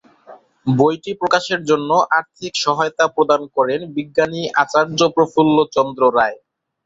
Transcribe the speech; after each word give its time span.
বইটি 0.65 1.11
প্রকাশের 1.21 1.61
জন্য 1.69 1.89
আর্থিক 2.17 2.53
সহায়তা 2.63 3.05
প্রদান 3.15 3.41
করেন 3.55 3.79
বিজ্ঞানী 3.95 4.41
আচার্য 4.63 4.99
প্রফুল্ল 5.15 5.57
চন্দ্র 5.75 6.01
রায়। 6.17 6.37